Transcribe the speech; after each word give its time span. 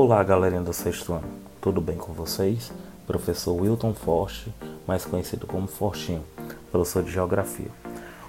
Olá, 0.00 0.22
galerinha 0.22 0.60
do 0.60 0.72
sexto 0.72 1.12
ano, 1.12 1.28
tudo 1.60 1.80
bem 1.80 1.96
com 1.96 2.12
vocês? 2.12 2.70
Professor 3.04 3.52
Wilton 3.60 3.92
Forte, 3.92 4.54
mais 4.86 5.04
conhecido 5.04 5.44
como 5.44 5.66
Fortinho, 5.66 6.22
professor 6.70 7.02
de 7.02 7.10
Geografia. 7.10 7.66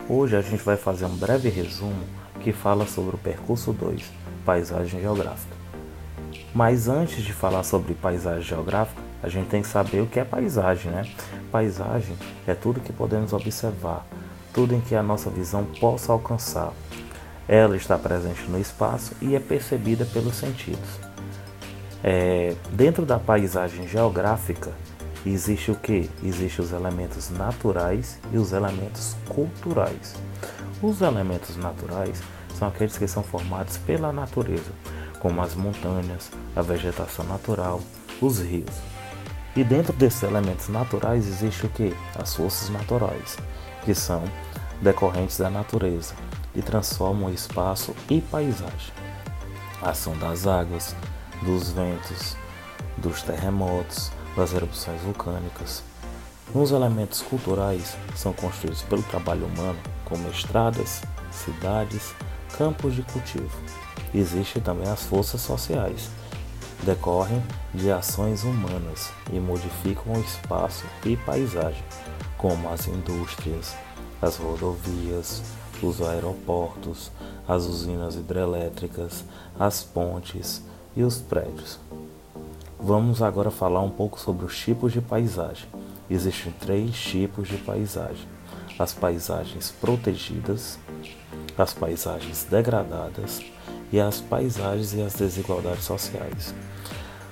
Hoje 0.10 0.36
a 0.36 0.42
gente 0.42 0.64
vai 0.64 0.76
fazer 0.76 1.06
um 1.06 1.16
breve 1.16 1.48
resumo 1.48 2.04
que 2.42 2.52
fala 2.52 2.88
sobre 2.88 3.16
o 3.16 3.20
percurso 3.20 3.72
2, 3.72 4.02
Paisagem 4.44 5.00
Geográfica. 5.00 5.56
Mas 6.56 6.88
antes 6.88 7.24
de 7.24 7.34
falar 7.34 7.62
sobre 7.62 7.94
paisagem 7.94 8.42
geográfica, 8.42 9.00
a 9.22 9.30
gente 9.30 9.50
tem 9.50 9.62
que 9.62 9.68
saber 9.68 10.02
o 10.02 10.08
que 10.08 10.20
é 10.20 10.26
paisagem, 10.26 10.92
né? 10.92 11.08
Paisagem 11.52 12.18
é 12.48 12.56
tudo 12.56 12.82
que 12.82 12.92
podemos 12.92 13.32
observar, 13.32 14.08
tudo 14.52 14.74
em 14.74 14.82
que 14.82 14.96
a 14.96 15.04
nossa 15.04 15.30
visão 15.30 15.66
possa 15.80 16.12
alcançar. 16.12 16.74
Ela 17.48 17.78
está 17.78 17.96
presente 17.96 18.50
no 18.50 18.60
espaço 18.60 19.14
e 19.22 19.36
é 19.36 19.40
percebida 19.40 20.04
pelos 20.04 20.34
sentidos. 20.34 21.09
É, 22.04 22.56
dentro 22.72 23.06
da 23.06 23.20
paisagem 23.20 23.88
geográfica 23.88 24.72
existe 25.26 25.72
o 25.72 25.76
que? 25.76 26.10
Existem 26.24 26.64
os 26.64 26.72
elementos 26.72 27.30
naturais 27.30 28.20
e 28.32 28.38
os 28.38 28.54
elementos 28.54 29.16
culturais. 29.28 30.16
Os 30.82 31.02
elementos 31.02 31.58
naturais 31.58 32.22
são 32.58 32.68
aqueles 32.68 32.98
que 32.98 33.08
são 33.08 33.22
formados 33.22 33.78
pela 33.78 34.14
natureza, 34.14 34.72
como 35.20 35.42
as 35.42 35.56
montanhas, 35.56 36.32
a 36.56 36.62
vegetação 36.62 37.26
natural, 37.26 37.82
os 38.22 38.40
rios. 38.40 38.76
E 39.56 39.64
dentro 39.64 39.92
desses 39.92 40.24
elementos 40.24 40.70
naturais 40.70 41.28
existe 41.28 41.66
o 41.66 41.70
que? 41.70 41.94
As 42.16 42.34
forças 42.34 42.70
naturais, 42.70 43.38
que 43.84 43.94
são 43.94 44.24
decorrentes 44.82 45.38
da 45.38 45.50
natureza 45.50 46.14
e 46.56 46.62
transformam 46.62 47.30
o 47.30 47.34
espaço 47.34 47.94
e 48.10 48.22
paisagem. 48.22 48.94
A 49.82 49.90
ação 49.90 50.18
das 50.18 50.48
águas, 50.48 50.96
dos 51.42 51.72
ventos, 51.72 52.36
dos 52.98 53.22
terremotos, 53.22 54.12
das 54.36 54.54
erupções 54.54 55.02
vulcânicas. 55.02 55.84
Os 56.54 56.72
elementos 56.72 57.22
culturais 57.22 57.96
são 58.16 58.34
construídos 58.34 58.82
pelo 58.84 59.04
trabalho 59.04 59.46
humano, 59.46 59.80
como 60.06 60.30
estradas, 60.30 61.02
cidades, 61.32 62.14
campos 62.58 62.96
de 62.96 63.04
cultivo. 63.04 63.56
Existem 64.14 64.62
também 64.62 64.90
as 64.90 65.04
forças 65.04 65.42
sociais, 65.42 66.10
decorrem 66.84 67.44
de 67.74 67.92
ações 67.92 68.44
humanas 68.44 69.12
e 69.32 69.40
modificam 69.40 70.14
o 70.14 70.20
espaço 70.20 70.86
e 71.06 71.16
paisagem, 71.18 71.84
como 72.38 72.70
as 72.70 72.88
indústrias, 72.88 73.76
as 74.22 74.38
rodovias, 74.38 75.44
os 75.84 76.02
aeroportos, 76.02 77.12
as 77.48 77.66
usinas 77.66 78.16
hidrelétricas, 78.16 79.24
as 79.60 79.84
pontes, 79.84 80.64
e 80.96 81.04
os 81.04 81.18
prédios. 81.18 81.80
Vamos 82.80 83.22
agora 83.22 83.52
falar 83.52 83.82
um 83.82 83.90
pouco 83.90 84.20
sobre 84.20 84.46
os 84.46 84.58
tipos 84.58 84.94
de 84.94 85.02
paisagem. 85.02 85.68
Existem 86.10 86.52
três 86.54 86.96
tipos 86.98 87.48
de 87.48 87.58
paisagem: 87.58 88.28
as 88.78 88.94
paisagens 88.94 89.72
protegidas, 89.82 90.80
as 91.58 91.74
paisagens 91.74 92.46
degradadas 92.50 93.42
e 93.92 94.00
as 94.00 94.22
paisagens 94.22 94.94
e 94.94 95.02
as 95.02 95.14
desigualdades 95.14 95.84
sociais. 95.84 96.54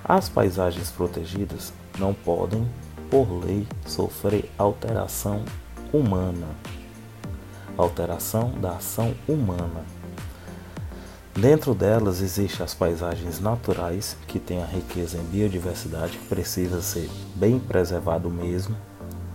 As 0.03 0.29
paisagens 0.29 0.91
protegidas 0.91 1.73
não 1.97 2.13
podem, 2.13 2.67
por 3.09 3.27
lei, 3.43 3.65
sofrer 3.85 4.49
alteração 4.57 5.43
humana. 5.91 6.47
Alteração 7.77 8.51
da 8.59 8.71
ação 8.71 9.13
humana 9.27 9.96
Dentro 11.39 11.75
delas 11.75 12.19
existem 12.19 12.65
as 12.65 12.73
paisagens 12.73 13.39
naturais, 13.39 14.17
que 14.27 14.39
têm 14.39 14.63
a 14.63 14.65
riqueza 14.65 15.19
em 15.19 15.23
biodiversidade, 15.25 16.17
que 16.17 16.25
precisa 16.25 16.81
ser 16.81 17.07
bem 17.35 17.59
preservado 17.59 18.27
mesmo, 18.27 18.75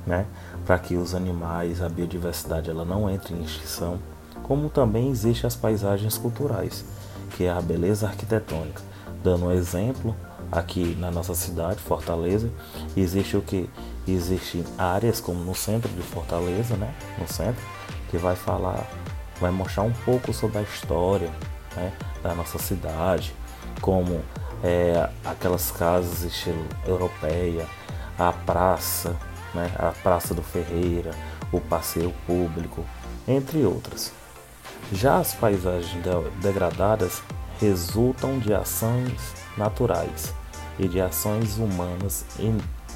né? 0.05 0.27
para 0.67 0.81
que 0.81 0.97
os 0.97 1.15
animais, 1.15 1.81
a 1.81 1.89
biodiversidade 1.89 2.69
ela 2.69 2.85
não 2.85 3.09
entre 3.09 3.33
em 3.35 3.45
extinção, 3.45 4.01
como 4.43 4.69
também 4.69 5.11
existem 5.11 5.47
as 5.47 5.55
paisagens 5.55 6.19
culturais, 6.19 6.85
que 7.37 7.45
é 7.45 7.53
a 7.53 7.63
beleza 7.63 8.09
arquitetônica. 8.09 8.83
Dando 9.23 9.47
um 9.47 9.53
exemplo, 9.53 10.17
aqui 10.51 10.97
na 10.99 11.13
nossa 11.13 11.35
cidade, 11.35 11.79
Fortaleza, 11.79 12.51
existe 12.97 13.37
o 13.37 13.43
que? 13.43 13.71
Existem 14.09 14.65
áreas 14.77 15.21
como 15.21 15.39
no 15.45 15.55
centro 15.55 15.89
de 15.93 16.03
Fortaleza, 16.03 16.77
né? 16.77 16.93
No 17.17 17.29
centro, 17.29 17.63
que 18.11 18.19
vai 18.19 18.35
falar, 18.35 18.91
vai 19.41 19.53
mostrar 19.53 19.85
um 19.85 19.93
pouco 20.05 20.33
sobre 20.33 20.59
a 20.59 20.63
história, 20.63 21.31
né, 21.77 21.93
da 22.23 22.35
nossa 22.35 22.59
cidade, 22.59 23.35
como 23.81 24.21
é, 24.63 25.09
aquelas 25.25 25.71
casas 25.71 26.23
estilo 26.23 26.65
europeia, 26.87 27.67
a 28.19 28.33
praça, 28.33 29.17
né, 29.55 29.71
a 29.79 29.93
Praça 30.03 30.35
do 30.35 30.43
Ferreira, 30.43 31.11
o 31.51 31.61
passeio 31.61 32.13
público, 32.27 32.85
entre 33.27 33.65
outras. 33.65 34.13
Já 34.93 35.19
as 35.19 35.35
paisagens 35.35 36.03
degradadas 36.41 37.23
resultam 37.61 38.39
de 38.39 38.53
ações 38.53 39.35
naturais 39.57 40.35
e 40.79 40.89
de 40.89 41.01
ações 41.01 41.59
humanas 41.59 42.25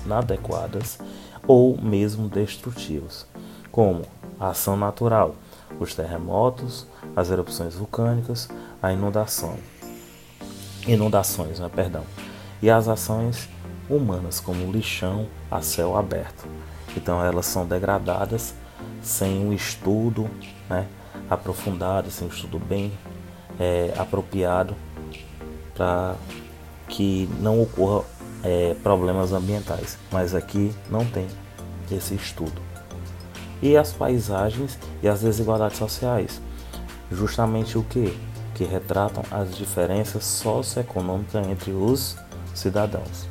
inadequadas 0.04 0.98
ou 1.47 1.81
mesmo 1.81 2.28
destrutivas, 2.28 3.26
como 3.70 4.03
ação 4.38 4.76
natural, 4.76 5.34
os 5.78 5.94
terremotos, 5.94 6.87
as 7.15 7.31
erupções 7.31 7.75
vulcânicas, 7.75 8.49
a 8.82 8.93
inundação, 8.93 9.56
inundações, 10.87 11.59
né, 11.59 11.71
perdão, 11.75 12.04
e 12.62 12.71
as 12.71 12.88
ações 12.88 13.49
humanas 13.88 14.41
como 14.41 14.71
lixão 14.71 15.27
a 15.50 15.60
céu 15.60 15.97
aberto. 15.97 16.47
Então 16.97 17.22
elas 17.22 17.47
são 17.47 17.66
degradadas 17.66 18.54
sem 19.03 19.38
um 19.38 19.53
estudo 19.53 20.28
né, 20.69 20.87
aprofundado, 21.28 22.10
sem 22.10 22.27
um 22.27 22.31
estudo 22.31 22.59
bem 22.59 22.93
é, 23.59 23.93
apropriado 23.97 24.75
para 25.75 26.16
que 26.88 27.28
não 27.41 27.60
ocorra 27.60 28.04
é, 28.43 28.75
problemas 28.83 29.33
ambientais. 29.33 29.98
Mas 30.10 30.34
aqui 30.34 30.75
não 30.91 31.04
tem 31.04 31.27
esse 31.91 32.15
estudo. 32.15 32.60
E 33.62 33.76
as 33.76 33.92
paisagens 33.92 34.78
e 35.02 35.08
as 35.08 35.20
desigualdades 35.20 35.78
sociais. 35.78 36.40
Justamente 37.10 37.78
o 37.78 37.82
que? 37.82 38.16
que 38.56 38.64
retratam 38.64 39.22
as 39.30 39.54
diferenças 39.54 40.24
socioeconômicas 40.24 41.46
entre 41.46 41.72
os 41.72 42.16
cidadãos. 42.54 43.28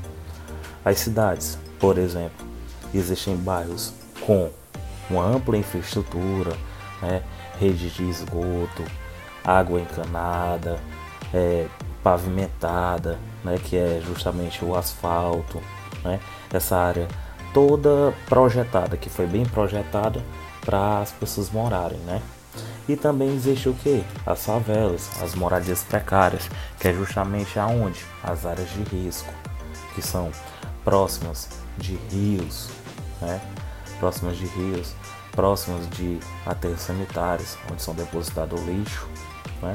As 0.85 0.99
cidades, 0.99 1.57
por 1.79 1.97
exemplo, 1.97 2.45
existem 2.93 3.35
bairros 3.35 3.91
com 4.21 4.51
uma 5.09 5.25
ampla 5.25 5.57
infraestrutura, 5.57 6.55
né, 7.01 7.23
rede 7.59 7.89
de 7.89 8.03
esgoto, 8.07 8.83
água 9.43 9.81
encanada, 9.81 10.79
é, 11.33 11.65
pavimentada, 12.03 13.17
né, 13.43 13.57
que 13.57 13.75
é 13.75 13.99
justamente 14.05 14.63
o 14.63 14.75
asfalto, 14.75 15.59
né, 16.03 16.19
essa 16.53 16.77
área 16.77 17.07
toda 17.55 18.13
projetada, 18.27 18.97
que 18.97 19.09
foi 19.09 19.25
bem 19.25 19.45
projetada 19.45 20.21
para 20.59 20.99
as 20.99 21.13
pessoas 21.13 21.49
morarem, 21.49 21.97
né? 21.99 22.21
E 22.87 22.97
também 22.97 23.33
existe 23.33 23.69
o 23.69 23.73
que? 23.73 24.03
As 24.25 24.45
favelas, 24.45 25.09
as 25.23 25.33
moradias 25.33 25.81
precárias, 25.81 26.49
que 26.77 26.89
é 26.89 26.93
justamente 26.93 27.57
aonde? 27.57 28.03
As 28.21 28.45
áreas 28.45 28.69
de 28.71 28.83
risco, 28.83 29.33
que 29.95 30.01
são 30.01 30.31
próximas 30.83 31.47
de 31.77 31.95
rios, 32.11 32.69
né? 33.21 33.39
próximas 34.01 34.35
de 34.35 34.45
rios, 34.47 34.93
próximas 35.31 35.89
de 35.91 36.19
aterros 36.45 36.81
sanitários, 36.81 37.57
onde 37.71 37.81
são 37.81 37.95
depositados 37.95 38.61
lixo. 38.63 39.07
Né? 39.61 39.73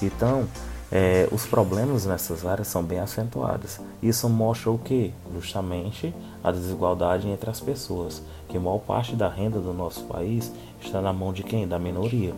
Então, 0.00 0.46
é, 0.90 1.28
os 1.30 1.44
problemas 1.44 2.06
nessas 2.06 2.46
áreas 2.46 2.68
são 2.68 2.82
bem 2.82 2.98
acentuados. 2.98 3.78
Isso 4.02 4.28
mostra 4.28 4.70
o 4.70 4.78
que? 4.78 5.12
Justamente 5.34 6.14
a 6.42 6.50
desigualdade 6.50 7.28
entre 7.28 7.50
as 7.50 7.60
pessoas, 7.60 8.22
que 8.48 8.58
maior 8.58 8.78
parte 8.78 9.14
da 9.14 9.28
renda 9.28 9.60
do 9.60 9.74
nosso 9.74 10.04
país 10.04 10.50
está 10.80 11.02
na 11.02 11.12
mão 11.12 11.32
de 11.32 11.42
quem? 11.42 11.68
Da 11.68 11.78
minoria, 11.78 12.34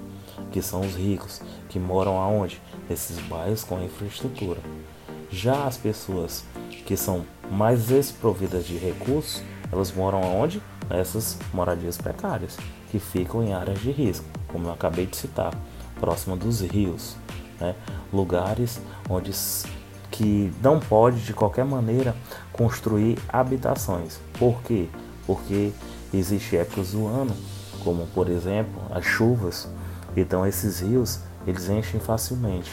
que 0.51 0.61
são 0.61 0.81
os 0.81 0.97
ricos, 0.97 1.41
que 1.69 1.79
moram 1.79 2.19
aonde? 2.19 2.61
Nesses 2.89 3.21
bairros 3.21 3.63
com 3.63 3.81
infraestrutura. 3.81 4.61
Já 5.31 5.67
as 5.67 5.77
pessoas 5.77 6.45
que 6.85 6.97
são 6.97 7.25
mais 7.53 7.87
desprovidas 7.87 8.67
de 8.67 8.77
recursos, 8.77 9.43
elas 9.71 9.93
moram 9.93 10.25
aonde? 10.25 10.61
Nessas 10.89 11.39
moradias 11.55 11.97
precárias, 11.97 12.57
que 12.91 12.99
ficam 12.99 13.45
em 13.45 13.53
áreas 13.53 13.79
de 13.79 13.93
risco, 13.93 14.27
como 14.49 14.67
eu 14.67 14.73
acabei 14.73 15.07
de 15.07 15.17
citar, 15.17 15.55
próxima 16.01 16.37
dos 16.37 16.61
rios 16.63 17.15
né? 17.61 17.75
lugares 18.13 18.81
onde 19.09 19.33
que 20.11 20.53
não 20.63 20.81
pode 20.81 21.21
de 21.21 21.33
qualquer 21.33 21.65
maneira 21.65 22.17
construir 22.53 23.19
habitações. 23.29 24.19
Por 24.39 24.61
quê? 24.63 24.89
Porque 25.27 25.73
existe 26.13 26.57
épocas 26.57 26.93
do 26.93 27.07
ano, 27.07 27.35
como 27.85 28.07
por 28.09 28.29
exemplo 28.29 28.83
as 28.91 29.05
chuvas, 29.05 29.69
então 30.17 30.47
esses 30.47 30.81
rios 30.81 31.21
eles 31.47 31.69
enchem 31.69 32.01
facilmente 32.01 32.71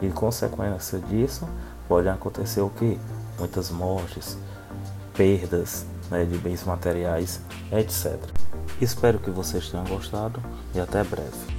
e 0.00 0.08
consequência 0.08 0.98
disso 0.98 1.48
podem 1.88 2.12
acontecer 2.12 2.60
o 2.60 2.70
que? 2.70 2.98
Muitas 3.38 3.70
mortes, 3.70 4.38
perdas 5.14 5.84
né, 6.10 6.24
de 6.24 6.38
bens 6.38 6.64
materiais, 6.64 7.40
etc. 7.72 8.18
Espero 8.80 9.18
que 9.18 9.30
vocês 9.30 9.68
tenham 9.68 9.84
gostado 9.84 10.40
e 10.74 10.80
até 10.80 11.02
breve. 11.02 11.57